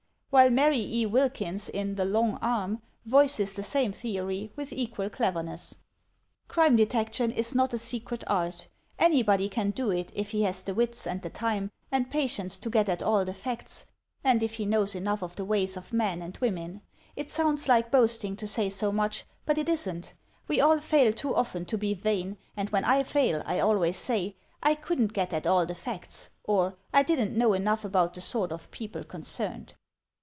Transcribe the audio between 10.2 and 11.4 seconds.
he has the wits, and the